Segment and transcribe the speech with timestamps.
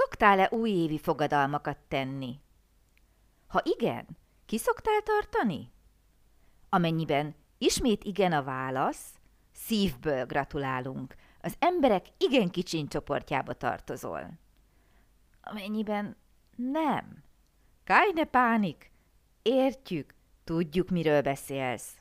[0.00, 2.40] Szoktál-e újévi fogadalmakat tenni?
[3.46, 4.06] Ha igen,
[4.46, 5.72] ki szoktál tartani?
[6.68, 9.14] Amennyiben ismét igen a válasz,
[9.52, 11.14] szívből gratulálunk.
[11.40, 14.30] Az emberek igen kicsiny csoportjába tartozol.
[15.40, 16.16] Amennyiben
[16.56, 17.22] nem.
[17.84, 18.90] Keine pánik.
[19.42, 20.14] Értjük,
[20.44, 21.98] tudjuk, miről beszélsz.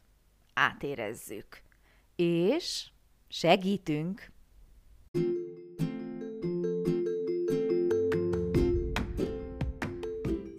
[0.54, 1.62] Átérezzük.
[2.16, 2.92] És
[3.28, 4.32] segítünk.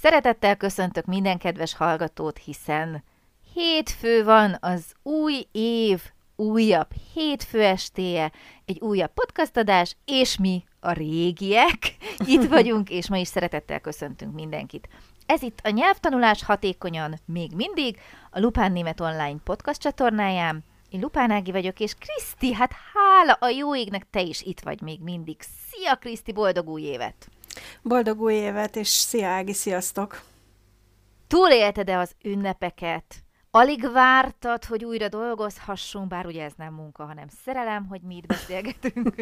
[0.00, 3.04] Szeretettel köszöntök minden kedves hallgatót, hiszen
[3.54, 6.02] hétfő van az új év
[6.36, 8.32] újabb hétfő estéje,
[8.64, 11.96] egy újabb podcastadás, és mi a régiek
[12.34, 14.88] itt vagyunk, és ma is szeretettel köszöntünk mindenkit.
[15.26, 17.98] Ez itt a nyelvtanulás hatékonyan még mindig
[18.30, 20.64] a Lupán Német Online podcast csatornáján.
[20.88, 24.80] Én Lupán Ági vagyok, és Kriszti, hát hála a jó égnek, te is itt vagy
[24.80, 25.36] még mindig.
[25.40, 27.28] Szia Kriszti, boldog új évet!
[27.82, 30.22] Boldog új évet, és szia Ági, sziasztok!
[31.26, 33.14] Túlélted-e az ünnepeket?
[33.50, 38.26] Alig vártad, hogy újra dolgozhassunk, bár ugye ez nem munka, hanem szerelem, hogy mi itt
[38.26, 39.14] beszélgetünk.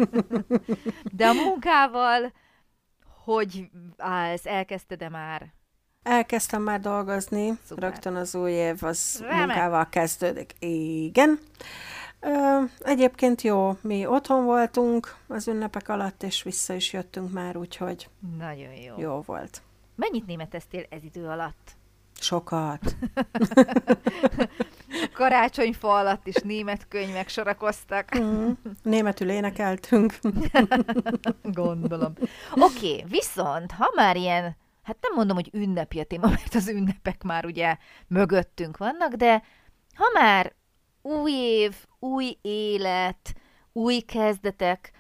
[1.13, 2.33] De a munkával
[3.25, 4.47] hogy állsz?
[4.47, 5.55] Elkezdted-e már?
[6.03, 7.91] Elkezdtem már dolgozni, Szuper.
[7.91, 9.47] rögtön az új év az Remek.
[9.47, 10.53] munkával kezdődik.
[10.59, 11.39] Igen.
[12.21, 18.09] Ö, egyébként jó, mi otthon voltunk az ünnepek alatt, és vissza is jöttünk már, úgyhogy
[18.39, 18.95] Nagyon jó.
[18.99, 19.63] jó volt.
[19.95, 21.77] Mennyit németeztél ez idő alatt?
[22.21, 22.97] Sokat.
[25.13, 28.19] Karácsonyfa alatt is német könyvek sorakoztak.
[28.19, 28.51] Mm.
[28.83, 30.19] Németül énekeltünk.
[31.43, 32.13] Gondolom.
[32.55, 36.69] Oké, okay, viszont ha már ilyen, hát nem mondom, hogy ünnepi a téma, mert az
[36.69, 37.77] ünnepek már ugye
[38.07, 39.43] mögöttünk vannak, de
[39.95, 40.55] ha már
[41.03, 41.75] új év,
[42.07, 43.35] új élet,
[43.73, 44.91] új kezdetek,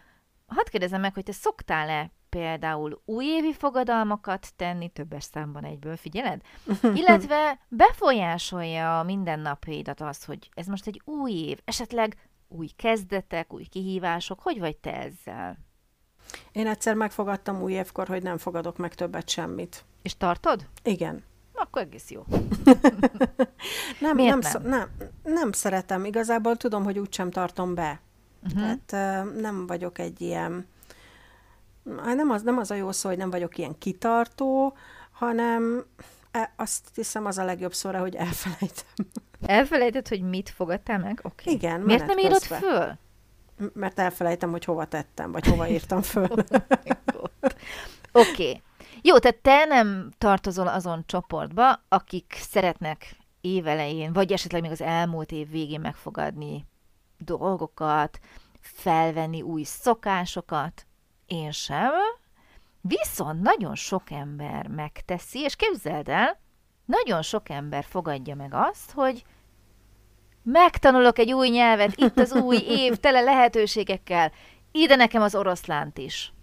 [0.46, 6.40] hadd kérdezem meg, hogy te szoktál-e például újévi fogadalmakat tenni, többes számban egyből, figyeled?
[7.00, 12.16] Illetve befolyásolja a mindennapjaidat az, hogy ez most egy új év, esetleg
[12.48, 15.58] új kezdetek, új kihívások, hogy vagy te ezzel?
[16.52, 19.84] Én egyszer megfogadtam új évkor, hogy nem fogadok meg többet semmit.
[20.02, 20.66] És tartod?
[20.82, 21.24] Igen.
[21.56, 22.24] Akkor egész jó.
[24.00, 24.62] nem, nem, nem?
[24.62, 24.90] nem,
[25.22, 26.04] nem szeretem.
[26.04, 28.00] Igazából tudom, hogy úgysem tartom be.
[28.42, 28.78] Uh-huh.
[28.86, 30.66] Tehát uh, nem vagyok egy ilyen
[32.04, 34.76] nem az, nem az a jó szó, hogy nem vagyok ilyen kitartó,
[35.12, 35.84] hanem
[36.30, 39.06] e, azt hiszem az a legjobb szóra, hogy elfelejtem.
[39.46, 41.20] Elfelejtett, hogy mit fogadtál meg?
[41.22, 41.54] Okay.
[41.54, 42.60] Igen, Miért nem írod közben.
[42.60, 42.98] föl?
[43.72, 46.28] Mert elfelejtem, hogy hova tettem, vagy hova írtam föl.
[48.12, 48.30] Oké.
[48.30, 48.62] okay.
[49.08, 55.32] Jó, tehát te nem tartozol azon csoportba, akik szeretnek évelején, vagy esetleg még az elmúlt
[55.32, 56.64] év végén megfogadni
[57.18, 58.18] dolgokat,
[58.60, 60.86] felvenni új szokásokat,
[61.26, 61.90] én sem,
[62.80, 66.38] viszont nagyon sok ember megteszi, és képzeld el,
[66.84, 69.24] nagyon sok ember fogadja meg azt, hogy
[70.42, 74.32] megtanulok egy új nyelvet, itt az új év, tele lehetőségekkel,
[74.72, 76.34] ide nekem az oroszlánt is.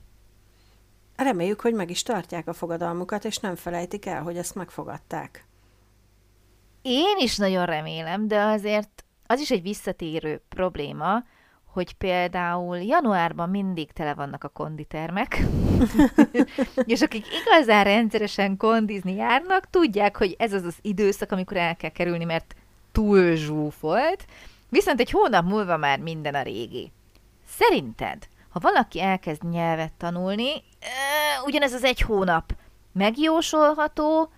[1.15, 5.45] Reméljük, hogy meg is tartják a fogadalmukat, és nem felejtik el, hogy ezt megfogadták.
[6.81, 11.23] Én is nagyon remélem, de azért az is egy visszatérő probléma,
[11.63, 15.37] hogy például januárban mindig tele vannak a konditermek,
[16.85, 21.89] és akik igazán rendszeresen kondizni járnak, tudják, hogy ez az az időszak, amikor el kell
[21.89, 22.55] kerülni, mert
[22.91, 24.25] túl zsúfolt,
[24.69, 26.91] viszont egy hónap múlva már minden a régi.
[27.47, 30.51] Szerinted, ha valaki elkezd nyelvet tanulni,
[31.45, 32.55] ugyanez az egy hónap
[32.91, 34.31] megjósolható,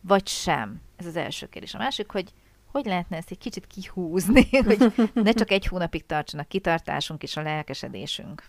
[0.00, 0.80] vagy sem?
[0.96, 1.74] Ez az első kérdés.
[1.74, 2.32] A másik, hogy
[2.72, 7.36] hogy lehetne ezt egy kicsit kihúzni, hogy ne csak egy hónapig tartson a kitartásunk és
[7.36, 8.44] a lelkesedésünk.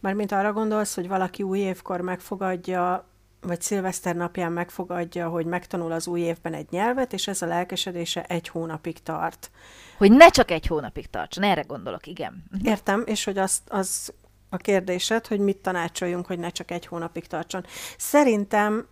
[0.00, 3.08] Mármint arra gondolsz, hogy valaki új évkor megfogadja,
[3.40, 8.24] vagy szilveszter napján megfogadja, hogy megtanul az új évben egy nyelvet, és ez a lelkesedése
[8.24, 9.50] egy hónapig tart.
[9.96, 12.44] Hogy ne csak egy hónapig tartson, erre gondolok, igen.
[12.62, 14.12] Értem, és hogy az, az
[14.56, 17.64] a kérdésed, hogy mit tanácsoljunk, hogy ne csak egy hónapig tartson.
[17.98, 18.86] Szerintem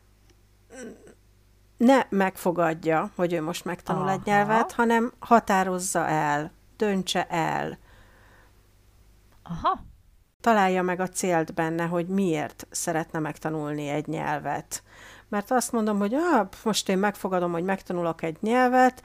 [1.77, 4.13] ne megfogadja, hogy ő most megtanul Aha.
[4.13, 7.79] egy nyelvet, hanem határozza el, döntse el.
[9.43, 9.85] Aha.
[10.41, 14.83] találja meg a célt benne, hogy miért szeretne megtanulni egy nyelvet.
[15.29, 19.03] Mert azt mondom, hogy ah, most én megfogadom, hogy megtanulok egy nyelvet,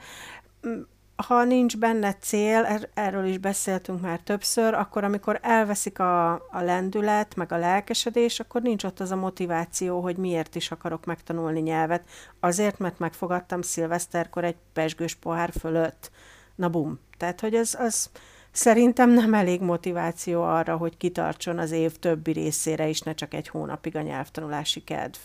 [1.22, 6.60] ha nincs benne cél, er, erről is beszéltünk már többször, akkor amikor elveszik a, a
[6.60, 11.60] lendület, meg a lelkesedés, akkor nincs ott az a motiváció, hogy miért is akarok megtanulni
[11.60, 12.08] nyelvet.
[12.40, 16.10] Azért, mert megfogadtam szilveszterkor egy pesgős pohár fölött.
[16.54, 17.00] Na bum.
[17.16, 18.10] Tehát, hogy ez az
[18.50, 23.48] szerintem nem elég motiváció arra, hogy kitartson az év többi részére is, ne csak egy
[23.48, 25.18] hónapig a nyelvtanulási kedv,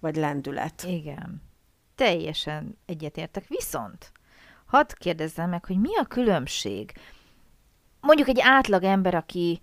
[0.00, 0.84] vagy lendület.
[0.86, 1.42] Igen.
[1.94, 3.44] Teljesen egyetértek.
[3.48, 4.12] Viszont
[4.70, 6.92] hadd kérdezzem meg, hogy mi a különbség?
[8.00, 9.60] Mondjuk egy átlag ember, aki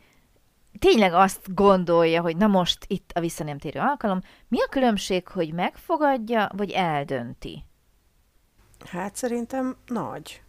[0.80, 6.50] tényleg azt gondolja, hogy na most itt a visszanemtérő alkalom, mi a különbség, hogy megfogadja,
[6.56, 7.64] vagy eldönti?
[8.86, 10.42] Hát szerintem nagy.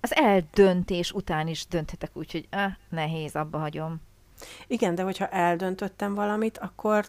[0.00, 4.00] Az eldöntés után is dönthetek úgy, hogy ah, nehéz, abba hagyom.
[4.66, 7.06] Igen, de hogyha eldöntöttem valamit, akkor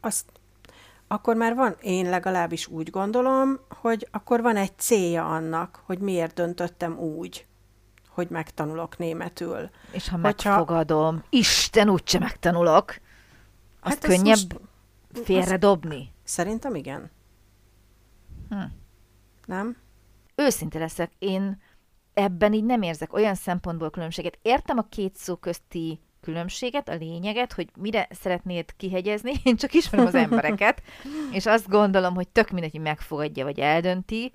[0.00, 0.32] azt
[1.08, 6.34] akkor már van, én legalábbis úgy gondolom, hogy akkor van egy célja annak, hogy miért
[6.34, 7.46] döntöttem úgy,
[8.08, 9.70] hogy megtanulok németül.
[9.92, 10.48] És ha Hogyha...
[10.48, 12.94] megfogadom, Isten úgyse megtanulok,
[13.80, 15.24] azt hát könnyebb most...
[15.24, 16.12] félredobni?
[16.24, 17.10] Szerintem igen.
[18.48, 18.56] Hm.
[19.46, 19.76] Nem?
[20.34, 21.60] Őszinte leszek, én
[22.14, 24.38] ebben így nem érzek olyan szempontból különbséget.
[24.42, 30.06] Értem a két szó közti különbséget, a lényeget, hogy mire szeretnéd kihegyezni, én csak ismerem
[30.06, 30.82] az embereket,
[31.32, 34.32] és azt gondolom, hogy tök mindegy, hogy megfogadja vagy eldönti,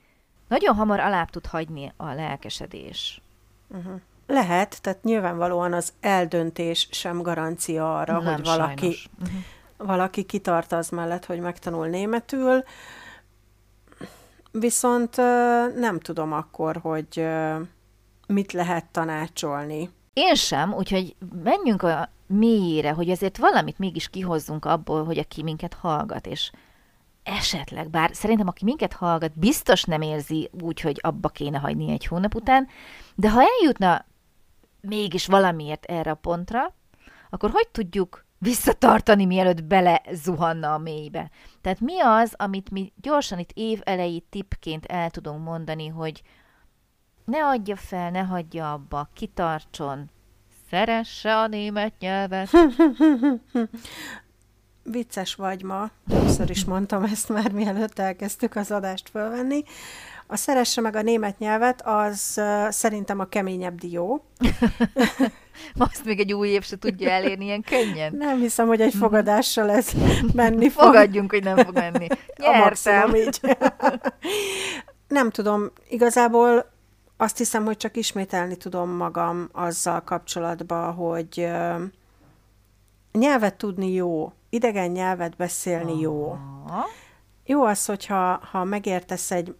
[0.48, 3.22] nagyon hamar alá tud hagyni a lelkesedés.
[3.68, 4.00] Uh-huh.
[4.28, 9.38] Lehet, tehát nyilvánvalóan az eldöntés sem garancia arra, Nem, hogy valaki, uh-huh.
[9.78, 12.64] valaki kitart az mellett, hogy megtanul németül,
[14.52, 15.16] viszont
[15.76, 17.28] nem tudom akkor, hogy
[18.28, 19.90] mit lehet tanácsolni.
[20.14, 25.74] Én sem, úgyhogy menjünk a mélyére, hogy azért valamit mégis kihozzunk abból, hogy aki minket
[25.74, 26.52] hallgat, és
[27.24, 32.06] esetleg, bár szerintem aki minket hallgat, biztos nem érzi úgy, hogy abba kéne hagyni egy
[32.06, 32.68] hónap után,
[33.16, 34.06] de ha eljutna
[34.82, 36.74] mégis valamiért erre a pontra,
[37.30, 41.30] akkor hogy tudjuk visszatartani, mielőtt bele zuhanna a mélybe?
[41.62, 46.22] Tehát mi az, amit mi gyorsan itt év elejé tippként el tudunk mondani, hogy
[47.26, 50.10] ne adja fel, ne hagyja abba, kitartson,
[50.70, 52.50] szeresse a német nyelvet.
[54.84, 59.64] Vicces vagy ma, többször is mondtam ezt már, mielőtt elkezdtük az adást fölvenni.
[60.28, 64.26] A szeresse meg a német nyelvet, az uh, szerintem a keményebb dió.
[65.78, 68.16] Azt még egy új év se tudja elérni ilyen könnyen.
[68.16, 69.92] Nem hiszem, hogy egy fogadással ez
[70.34, 70.84] menni fog.
[70.84, 72.08] Fogadjunk, hogy nem fog menni.
[72.38, 73.12] Nyertem.
[73.12, 73.40] A így.
[75.08, 76.71] nem tudom, igazából
[77.22, 81.48] azt hiszem, hogy csak ismételni tudom magam azzal kapcsolatban, hogy
[83.12, 86.38] nyelvet tudni jó, idegen nyelvet beszélni jó.
[87.46, 89.56] Jó az, hogyha ha megértesz egy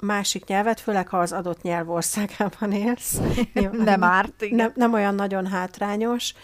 [0.00, 3.20] másik nyelvet, főleg ha az adott nyelv országában élsz.
[3.72, 4.56] nem árt, igen.
[4.56, 6.34] Nem, nem olyan nagyon hátrányos.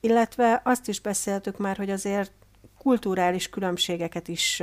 [0.00, 2.32] Illetve azt is beszéltük már, hogy azért
[2.78, 4.62] kulturális különbségeket is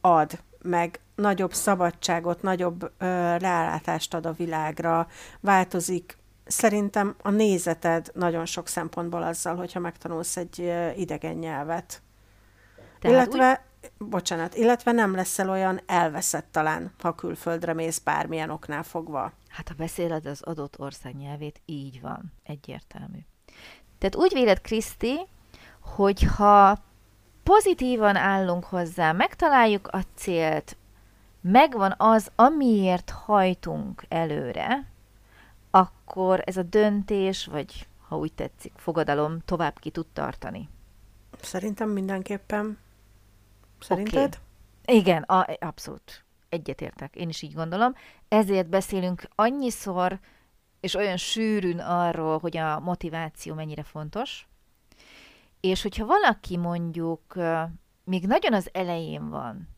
[0.00, 3.04] ad meg nagyobb szabadságot, nagyobb ö,
[3.36, 5.06] rálátást ad a világra,
[5.40, 6.18] változik
[6.50, 12.02] szerintem a nézeted nagyon sok szempontból azzal, hogyha megtanulsz egy idegen nyelvet.
[12.98, 14.08] Tehát illetve, úgy...
[14.08, 19.32] bocsánat, illetve nem leszel olyan elveszett talán, ha külföldre mész bármilyen oknál fogva.
[19.48, 23.18] Hát ha beszéled az adott ország nyelvét, így van, egyértelmű.
[23.98, 25.18] Tehát úgy véled, Kriszti,
[25.80, 26.78] hogyha
[27.50, 30.76] pozitívan állunk hozzá, megtaláljuk a célt,
[31.40, 34.86] megvan az, amiért hajtunk előre,
[35.70, 40.68] akkor ez a döntés, vagy ha úgy tetszik, fogadalom tovább ki tud tartani.
[41.40, 42.78] Szerintem mindenképpen.
[43.80, 44.38] Szerinted?
[44.82, 44.96] Okay.
[44.96, 46.24] Igen, a, abszolút.
[46.48, 47.16] Egyetértek.
[47.16, 47.94] Én is így gondolom.
[48.28, 50.18] Ezért beszélünk annyiszor,
[50.80, 54.48] és olyan sűrűn arról, hogy a motiváció mennyire fontos,
[55.60, 57.34] és hogyha valaki mondjuk
[58.04, 59.68] még nagyon az elején van,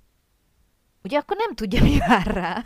[1.02, 2.62] ugye akkor nem tudja, mi vár rá.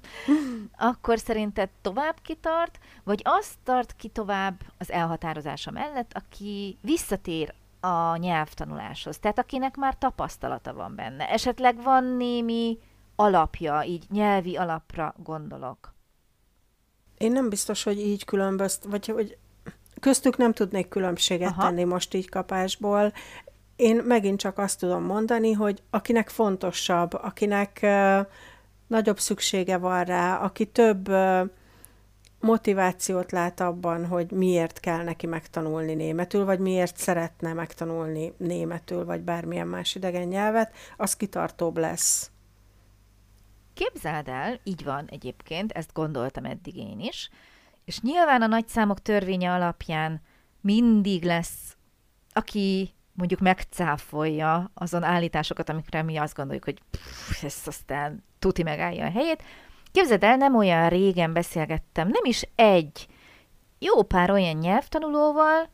[0.90, 8.16] akkor szerinted tovább kitart, vagy azt tart ki tovább az elhatározása mellett, aki visszatér a
[8.16, 11.28] nyelvtanuláshoz, tehát akinek már tapasztalata van benne.
[11.28, 12.78] Esetleg van némi
[13.16, 15.94] alapja, így nyelvi alapra gondolok.
[17.18, 19.38] Én nem biztos, hogy így különbözt, vagy hogy
[20.00, 21.62] köztük nem tudnék különbséget Aha.
[21.62, 23.12] tenni most így kapásból.
[23.76, 28.26] Én megint csak azt tudom mondani, hogy akinek fontosabb, akinek uh,
[28.86, 31.48] nagyobb szüksége van rá, aki több uh,
[32.40, 39.20] motivációt lát abban, hogy miért kell neki megtanulni németül, vagy miért szeretne megtanulni németül, vagy
[39.20, 42.30] bármilyen más idegen nyelvet, az kitartóbb lesz.
[43.74, 47.30] Képzeld el, így van egyébként, ezt gondoltam eddig én is,
[47.88, 50.20] és nyilván a nagyszámok törvénye alapján
[50.60, 51.76] mindig lesz,
[52.32, 59.04] aki mondjuk megcáfolja azon állításokat, amikre mi azt gondoljuk, hogy pff, ez aztán tuti megállja
[59.04, 59.42] a helyét.
[59.92, 63.06] Képzeld el, nem olyan régen beszélgettem, nem is egy,
[63.78, 65.68] jó pár olyan nyelvtanulóval,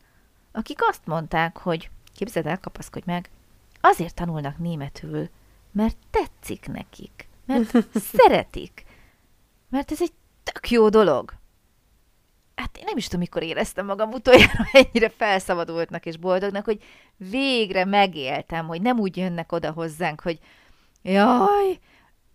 [0.53, 3.31] akik azt mondták, hogy képzeld el, kapaszkodj meg,
[3.81, 5.29] azért tanulnak németül,
[5.73, 7.77] mert tetszik nekik, mert
[8.19, 8.85] szeretik,
[9.69, 11.43] mert ez egy tök jó dolog
[12.55, 16.83] hát én nem is tudom, mikor éreztem magam utoljára ennyire felszabadultnak és boldognak, hogy
[17.17, 20.39] végre megéltem, hogy nem úgy jönnek oda hozzánk, hogy
[21.03, 21.79] jaj,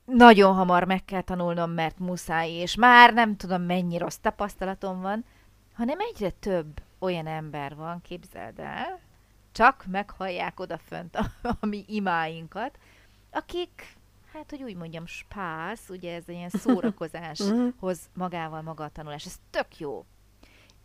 [0.05, 5.25] nagyon hamar meg kell tanulnom, mert muszáj, és már nem tudom, mennyi rossz tapasztalatom van,
[5.73, 8.99] hanem egyre több olyan ember van, képzeld el,
[9.51, 11.25] csak meghallják odafönt a,
[11.59, 12.77] a mi imáinkat,
[13.31, 13.97] akik,
[14.33, 19.77] hát hogy úgy mondjam, spász, ugye ez ilyen szórakozáshoz magával maga a tanulás, ez tök
[19.77, 20.05] jó.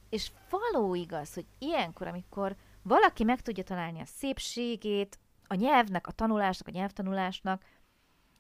[0.08, 6.12] És való igaz, hogy ilyenkor, amikor valaki meg tudja találni a szépségét, a nyelvnek, a
[6.12, 7.64] tanulásnak, a nyelvtanulásnak,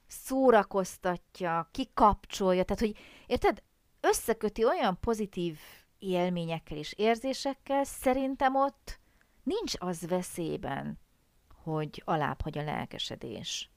[0.06, 2.96] szórakoztatja, kikapcsolja, tehát, hogy
[3.26, 3.62] érted,
[4.00, 5.58] összeköti olyan pozitív
[5.98, 8.98] élményekkel és érzésekkel, szerintem ott
[9.42, 10.98] nincs az veszélyben,
[11.62, 13.70] hogy alább hagy a lelkesedés.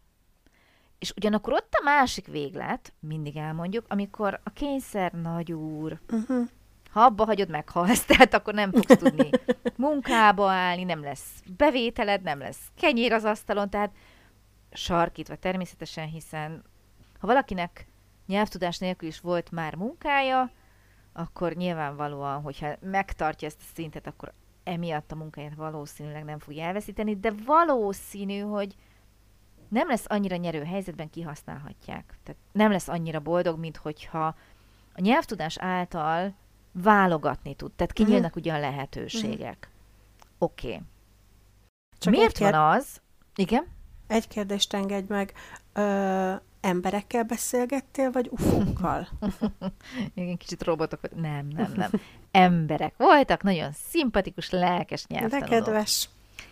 [1.00, 6.48] És ugyanakkor ott a másik véglet, mindig elmondjuk, amikor a kényszer nagy úr, uh-huh.
[6.90, 9.30] ha abba hagyod, meghalsz, tehát akkor nem fogsz tudni
[9.76, 13.92] munkába állni, nem lesz bevételed, nem lesz kenyér az asztalon, tehát
[14.72, 16.64] sarkítva természetesen, hiszen
[17.20, 17.88] ha valakinek
[18.28, 20.52] nyelvtudás nélkül is volt már munkája,
[21.14, 27.16] akkor nyilvánvalóan, hogyha megtartja ezt a szintet, akkor emiatt a munkáját valószínűleg nem fogja elveszíteni,
[27.16, 28.76] de valószínű, hogy
[29.70, 32.18] nem lesz annyira nyerő helyzetben kihasználhatják.
[32.24, 34.26] Tehát nem lesz annyira boldog, mint hogyha
[34.94, 36.34] a nyelvtudás által
[36.72, 37.72] válogatni tud.
[37.72, 38.44] Tehát kinyílnak uh-huh.
[38.44, 39.58] ugye a lehetőségek.
[39.58, 40.36] Uh-huh.
[40.38, 40.68] Oké.
[40.68, 42.18] Okay.
[42.18, 42.52] Miért kér...
[42.52, 43.02] van az?
[43.36, 43.68] Igen?
[44.08, 45.34] Egy kérdést engedj meg.
[45.74, 49.08] Ö, emberekkel beszélgettél, vagy ufókkal?
[50.16, 51.16] Igen, kicsit robotok.
[51.16, 51.90] Nem, nem, nem.
[52.32, 55.50] Emberek voltak, nagyon szimpatikus, lelkes nyelvtanulók.
[55.50, 56.10] De kedves.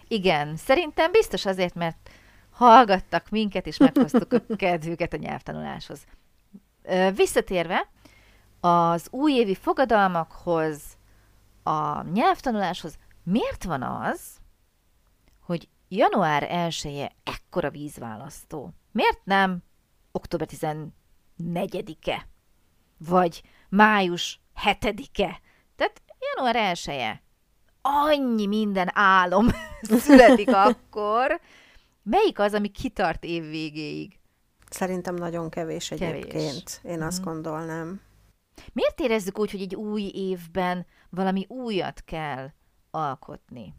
[0.07, 2.10] Igen, szerintem biztos azért, mert
[2.55, 6.05] hallgattak minket, és meghoztuk a kedvüket a nyelvtanuláshoz.
[7.15, 7.89] Visszatérve,
[8.59, 10.97] az újévi fogadalmakhoz,
[11.63, 14.38] a nyelvtanuláshoz miért van az,
[15.39, 18.74] hogy január 1-e ekkora vízválasztó?
[18.91, 19.63] Miért nem
[20.12, 22.27] október 14-e?
[22.97, 25.39] Vagy május 7-e?
[25.75, 26.55] Tehát január
[26.88, 27.19] 1
[27.81, 29.47] Annyi minden álom
[29.81, 31.41] születik akkor.
[32.09, 34.19] Melyik az, ami kitart év végéig?
[34.69, 36.31] Szerintem nagyon kevés egyébként.
[36.31, 36.79] Kevés.
[36.83, 37.24] Én azt mm.
[37.24, 38.01] gondolnám.
[38.74, 42.50] Miért érezzük úgy, hogy egy új évben valami újat kell
[42.91, 43.74] alkotni?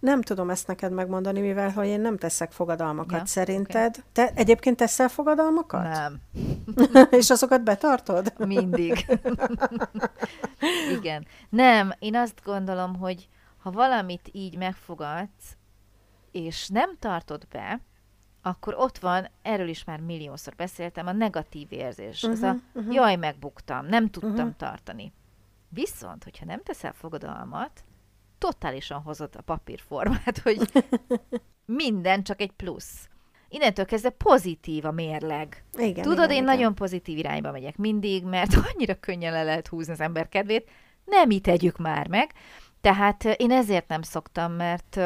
[0.00, 3.96] Nem tudom ezt neked megmondani, mivel ha én nem teszek fogadalmakat, ja, szerinted.
[3.98, 4.10] Okay.
[4.12, 5.82] Te egyébként teszel fogadalmakat?
[5.82, 6.20] Nem.
[7.20, 8.32] És azokat betartod?
[8.46, 9.20] Mindig.
[10.98, 11.26] Igen.
[11.48, 15.56] Nem, én azt gondolom, hogy ha valamit így megfogadsz,
[16.32, 17.80] és nem tartod be,
[18.42, 22.22] akkor ott van, erről is már milliószor beszéltem, a negatív érzés.
[22.22, 22.94] Uh-huh, az a uh-huh.
[22.94, 24.56] jaj, megbuktam, nem tudtam uh-huh.
[24.56, 25.12] tartani.
[25.68, 27.84] Viszont, hogyha nem teszel fogadalmat,
[28.38, 30.84] totálisan hozott a papírformát, hogy
[31.64, 33.08] minden csak egy plusz.
[33.48, 35.64] Innentől kezdve pozitív a mérleg.
[35.78, 36.44] Igen, Tudod, igen, én igen.
[36.44, 40.70] nagyon pozitív irányba megyek mindig, mert annyira könnyen le lehet húzni az ember kedvét,
[41.04, 42.32] nem így tegyük már meg.
[42.80, 45.00] Tehát én ezért nem szoktam, mert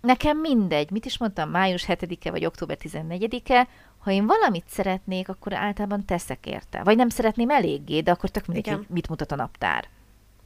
[0.00, 5.52] nekem mindegy, mit is mondtam, május 7-e vagy október 14-e, ha én valamit szeretnék, akkor
[5.54, 6.82] általában teszek érte.
[6.82, 8.78] Vagy nem szeretném eléggé, de akkor tök mindegy, igen.
[8.78, 9.88] hogy mit mutat a naptár.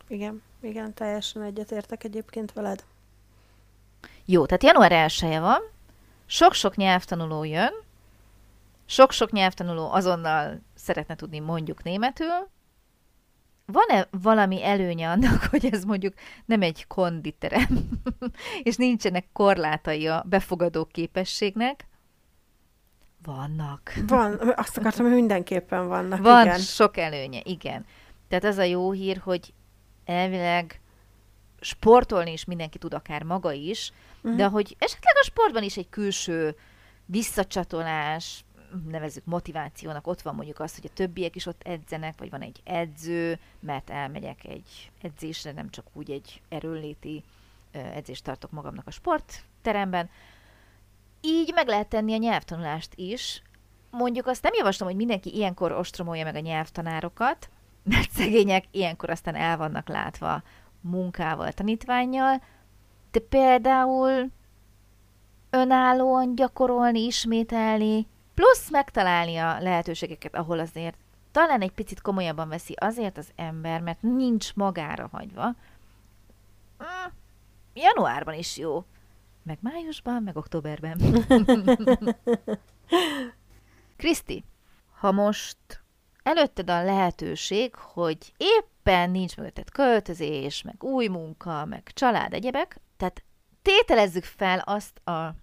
[0.09, 2.85] Igen, igen, teljesen egyetértek egyébként veled.
[4.25, 5.61] Jó, tehát január 1 van,
[6.27, 7.73] sok-sok nyelvtanuló jön,
[8.87, 12.49] sok-sok nyelvtanuló azonnal szeretne tudni mondjuk németül,
[13.67, 17.89] van-e valami előnye annak, hogy ez mondjuk nem egy konditerem,
[18.63, 21.87] és nincsenek korlátai a befogadó képességnek?
[23.23, 23.93] Vannak.
[24.07, 26.59] Van, azt akartam, hogy mindenképpen vannak, Van igen.
[26.59, 27.87] sok előnye, igen.
[28.29, 29.53] Tehát az a jó hír, hogy
[30.05, 30.81] elvileg
[31.61, 34.37] sportolni is mindenki tud, akár maga is, uh-huh.
[34.37, 36.57] de hogy esetleg a sportban is egy külső
[37.07, 38.45] visszacsatolás,
[38.89, 42.61] nevezük motivációnak, ott van mondjuk az, hogy a többiek is ott edzenek, vagy van egy
[42.65, 47.23] edző, mert elmegyek egy edzésre, nem csak úgy egy erőléti
[47.73, 50.11] edzést tartok magamnak a sportteremben.
[51.21, 53.43] Így meg lehet tenni a nyelvtanulást is.
[53.91, 57.51] Mondjuk azt nem javaslom, hogy mindenki ilyenkor ostromolja meg a nyelvtanárokat,
[57.83, 60.43] mert szegények ilyenkor aztán el vannak látva
[60.81, 62.43] munkával, tanítványjal,
[63.11, 64.31] de például
[65.51, 70.97] önállóan gyakorolni, ismételni, plusz megtalálni a lehetőségeket, ahol azért
[71.31, 75.47] talán egy picit komolyabban veszi azért az ember, mert nincs magára hagyva.
[75.47, 77.11] Mm,
[77.75, 78.85] januárban is jó.
[79.43, 81.01] Meg májusban, meg októberben.
[83.97, 84.45] Kriszti,
[84.99, 85.57] ha most
[86.23, 93.23] előtted a lehetőség, hogy éppen nincs mögötted költözés, meg új munka, meg család, egyebek, tehát
[93.63, 95.35] tételezzük fel azt a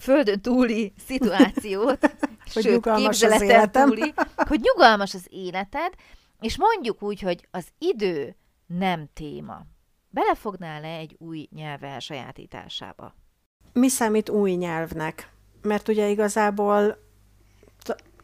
[0.00, 1.98] földön túli szituációt,
[2.54, 5.92] hogy sőt, képzeleten túli, hogy nyugalmas az életed,
[6.40, 9.66] és mondjuk úgy, hogy az idő nem téma.
[10.10, 13.14] Belefognál-e egy új nyelv elsajátításába?
[13.72, 15.32] Mi számít új nyelvnek?
[15.62, 16.98] Mert ugye igazából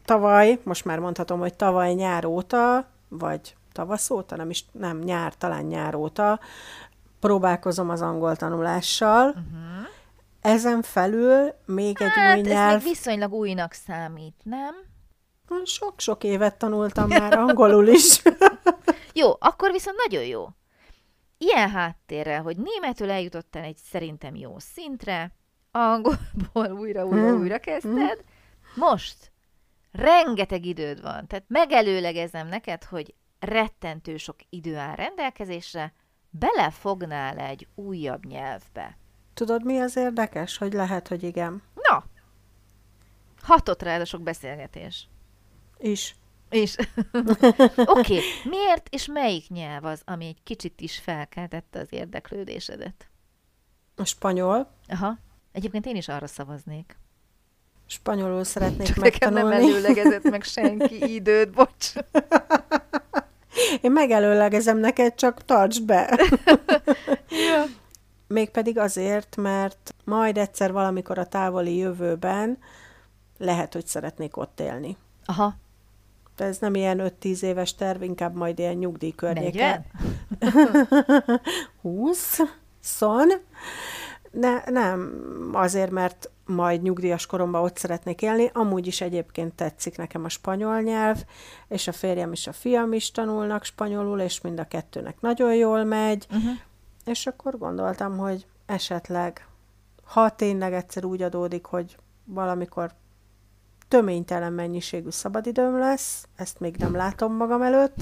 [0.05, 5.35] tavaly, most már mondhatom, hogy tavaly nyár óta, vagy tavasz óta, nem is, nem, nyár,
[5.35, 6.39] talán nyár óta
[7.19, 9.84] próbálkozom az angol tanulással, uh-huh.
[10.45, 12.75] Ezen felül még egy hát, új nyelv...
[12.75, 14.75] ez még viszonylag újnak számít, nem?
[15.63, 18.21] Sok-sok évet tanultam már angolul is.
[19.21, 20.47] jó, akkor viszont nagyon jó.
[21.37, 25.31] Ilyen háttérrel, hogy németül eljutottál egy szerintem jó szintre,
[25.71, 27.39] angolból újra, újra, hmm.
[27.39, 28.73] újra kezdted, hmm.
[28.75, 29.31] most
[29.91, 35.93] rengeteg időd van, tehát megelőlegezem neked, hogy rettentő sok idő áll rendelkezésre,
[36.29, 38.97] belefognál egy újabb nyelvbe.
[39.35, 41.61] Tudod, mi az érdekes, hogy lehet, hogy igen?
[41.73, 42.03] Na,
[43.41, 45.07] hatott rá a sok beszélgetés.
[45.77, 46.15] Is.
[46.49, 46.75] Is.
[47.15, 48.19] Oké, okay.
[48.43, 53.07] miért és melyik nyelv az, ami egy kicsit is felkeltette az érdeklődésedet?
[53.95, 54.71] A spanyol.
[54.87, 55.17] Aha.
[55.51, 56.97] Egyébként én is arra szavaznék.
[57.85, 59.49] Spanyolul szeretnék Csak megtanulni.
[59.49, 61.93] Csak nem előlegezett meg senki időt, bocs.
[63.81, 66.19] Én megelőlegezem neked, csak tartsd be.
[67.49, 67.63] ja.
[68.27, 72.57] Mégpedig azért, mert majd egyszer valamikor a távoli jövőben
[73.37, 74.97] lehet, hogy szeretnék ott élni.
[75.25, 75.55] Aha.
[76.35, 79.85] De ez nem ilyen 5-10 éves terv, inkább majd ilyen nyugdíj környéke.
[81.81, 82.39] 20?
[82.79, 83.27] Szon?
[84.31, 85.11] Ne, nem,
[85.53, 88.49] azért, mert majd nyugdíjas koromban ott szeretnék élni.
[88.53, 91.23] Amúgy is egyébként tetszik nekem a spanyol nyelv,
[91.67, 95.83] és a férjem és a fiam is tanulnak spanyolul, és mind a kettőnek nagyon jól
[95.83, 96.25] megy.
[96.29, 96.51] Uh-huh.
[97.05, 99.47] És akkor gondoltam, hogy esetleg,
[100.03, 102.91] ha tényleg egyszer úgy adódik, hogy valamikor
[103.87, 107.95] töménytelen mennyiségű szabadidőm lesz, ezt még nem látom magam előtt,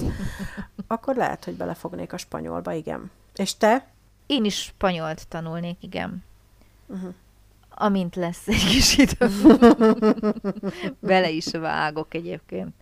[0.86, 3.10] akkor lehet, hogy belefognék a spanyolba, igen.
[3.34, 3.86] És te?
[4.26, 6.24] Én is spanyolt tanulnék, igen.
[6.86, 7.14] Uh-huh.
[7.70, 9.28] Amint lesz egy kis idő.
[11.00, 12.74] Bele is vágok egyébként.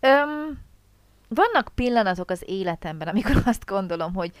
[0.00, 0.58] Öm,
[1.28, 4.32] vannak pillanatok az életemben, amikor azt gondolom, hogy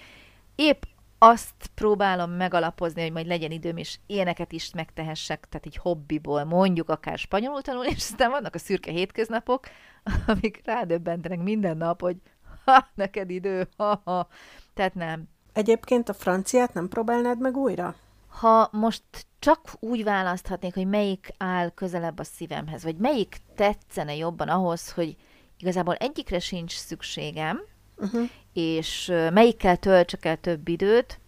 [0.54, 0.82] épp
[1.22, 6.88] azt próbálom megalapozni, hogy majd legyen időm, és ilyeneket is megtehessek, tehát egy hobbiból, mondjuk
[6.88, 9.66] akár spanyolul tanulni, és aztán vannak a szürke hétköznapok,
[10.26, 12.16] amik rádöbbentenek minden nap, hogy
[12.64, 14.28] ha, neked idő, ha, ha.
[14.74, 15.28] Tehát nem.
[15.52, 17.94] Egyébként a franciát nem próbálnád meg újra?
[18.28, 19.04] Ha most
[19.38, 25.16] csak úgy választhatnék, hogy melyik áll közelebb a szívemhez, vagy melyik tetszene jobban ahhoz, hogy
[25.58, 27.60] igazából egyikre sincs szükségem,
[28.00, 28.28] uh-huh.
[28.52, 31.20] és melyikkel töltsek el több időt,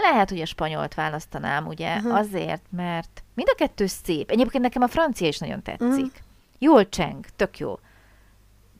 [0.00, 2.14] lehet, hogy a spanyolt választanám, ugye, uh-huh.
[2.14, 4.30] azért, mert mind a kettő szép.
[4.30, 5.88] Egyébként nekem a francia is nagyon tetszik.
[5.88, 6.10] Uh-huh.
[6.58, 7.78] Jól cseng, tök jó.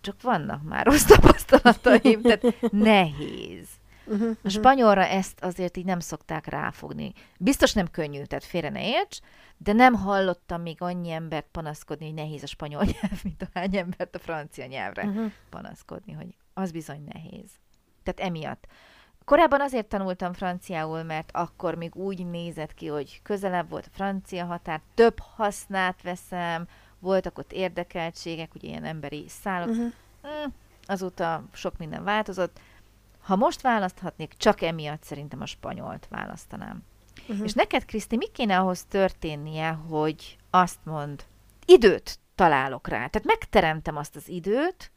[0.00, 3.68] Csak vannak már rossz tapasztalataim, tehát nehéz.
[4.08, 7.12] Uh-huh, a spanyolra ezt azért így nem szokták ráfogni.
[7.38, 9.18] Biztos nem könnyű, tehát félre ne érts,
[9.56, 14.14] de nem hallottam még annyi embert panaszkodni, hogy nehéz a spanyol nyelv, mint hány embert
[14.14, 15.32] a francia nyelvre uh-huh.
[15.50, 17.50] panaszkodni, hogy az bizony nehéz.
[18.02, 18.66] Tehát emiatt.
[19.24, 24.44] Korábban azért tanultam franciául, mert akkor még úgy nézett ki, hogy közelebb volt a francia
[24.44, 29.68] határ, több hasznát veszem, voltak ott érdekeltségek, ugye ilyen emberi szálok.
[29.68, 29.92] Uh-huh.
[30.26, 30.50] Mm,
[30.86, 32.60] azóta sok minden változott.
[33.20, 36.82] Ha most választhatnék, csak emiatt szerintem a spanyolt választanám.
[37.28, 37.44] Uh-huh.
[37.44, 41.24] És neked, Kriszti, mi kéne ahhoz történnie, hogy azt mond,
[41.64, 43.06] időt találok rá.
[43.06, 44.90] Tehát megteremtem azt az időt,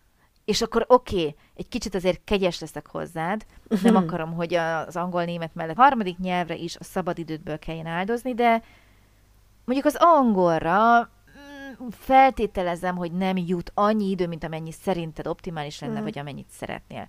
[0.50, 4.04] és akkor oké, okay, egy kicsit azért kegyes leszek hozzád, nem mhm.
[4.04, 8.64] akarom, hogy az angol-német mellett harmadik nyelvre is a szabadidődből kelljen áldozni, de
[9.66, 16.00] mondjuk az angolra mm, feltételezem, hogy nem jut annyi idő, mint amennyi szerinted optimális lenne,
[16.00, 16.04] mm.
[16.04, 17.08] vagy amennyit szeretnél.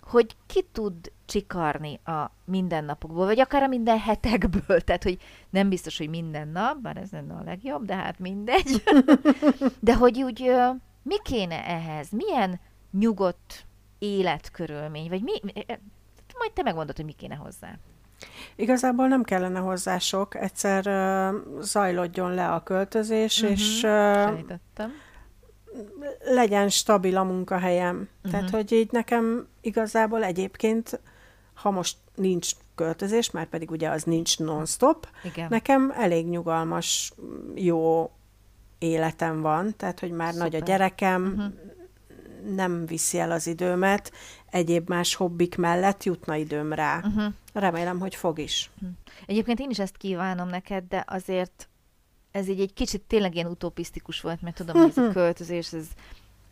[0.00, 5.18] Hogy ki tud csikarni a mindennapokból, vagy akár a minden hetekből, tehát hogy
[5.50, 8.82] nem biztos, hogy minden nap, bár ez lenne a legjobb, de hát mindegy.
[9.80, 10.52] de hogy úgy
[11.02, 12.10] mi kéne ehhez?
[12.10, 12.60] Milyen
[12.98, 13.66] nyugodt
[13.98, 15.08] életkörülmény?
[15.08, 15.32] Vagy mi,
[16.38, 17.78] majd te megmondod, hogy mi kéne hozzá.
[18.56, 23.58] Igazából nem kellene hozzá sok, egyszer uh, zajlodjon le a költözés, uh-huh.
[23.58, 24.88] és uh,
[26.24, 27.96] legyen stabil a munkahelyem.
[27.96, 28.30] Uh-huh.
[28.30, 31.00] Tehát, hogy így nekem igazából egyébként,
[31.54, 35.46] ha most nincs költözés, már pedig ugye az nincs non-stop, Igen.
[35.50, 37.12] nekem elég nyugalmas,
[37.54, 38.10] jó
[38.78, 40.50] életem van, tehát, hogy már Szuper.
[40.50, 41.70] nagy a gyerekem, uh-huh
[42.54, 44.12] nem viszi el az időmet,
[44.50, 46.96] egyéb más hobbik mellett jutna időm rá.
[47.04, 47.32] Uh-huh.
[47.52, 48.70] Remélem, hogy fog is.
[48.74, 48.90] Uh-huh.
[49.26, 51.68] Egyébként én is ezt kívánom neked, de azért
[52.30, 55.86] ez így egy kicsit tényleg ilyen utopisztikus volt, mert tudom, hogy ez a költözés, ez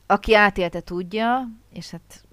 [0.06, 2.24] aki átélte tudja, és hát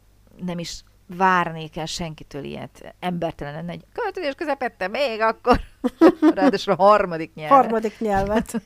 [0.46, 2.96] nem is várnék el senkitől ilyet.
[3.00, 5.60] Embertelen lenne egy költözés közepette még akkor.
[6.36, 7.58] Ráadásul a harmadik nyelvet.
[7.58, 8.62] Harmadik nyelvet.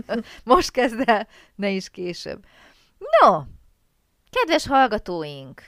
[0.44, 2.44] Most kezd el, ne is később.
[3.20, 3.42] No,
[4.30, 5.62] Kedves hallgatóink,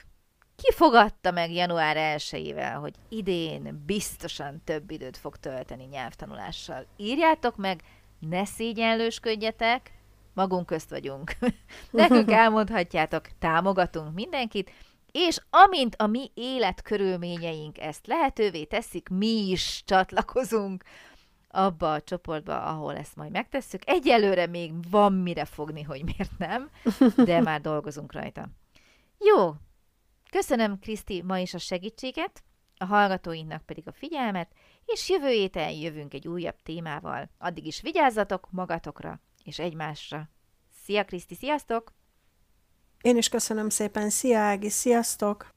[0.55, 6.85] ki fogadta meg január 1-ével, hogy idén biztosan több időt fog tölteni nyelvtanulással?
[6.97, 7.81] Írjátok meg,
[8.19, 9.91] ne szégyenlősködjetek,
[10.33, 11.31] magunk közt vagyunk.
[11.91, 14.71] Nekünk elmondhatjátok, támogatunk mindenkit,
[15.11, 20.83] és amint a mi életkörülményeink ezt lehetővé teszik, mi is csatlakozunk
[21.49, 23.81] abba a csoportba, ahol ezt majd megtesszük.
[23.85, 26.69] Egyelőre még van mire fogni, hogy miért nem,
[27.15, 28.49] de már dolgozunk rajta.
[29.17, 29.53] Jó,
[30.29, 32.43] köszönöm Kriszti ma is a segítséget,
[32.77, 34.51] a hallgatóinknak pedig a figyelmet,
[34.85, 37.29] és jövő héten jövünk egy újabb témával.
[37.37, 40.29] Addig is vigyázzatok magatokra és egymásra.
[40.83, 41.93] Szia Kriszti, sziasztok!
[43.01, 45.53] Én is köszönöm szépen, szia Ági, sziasztok!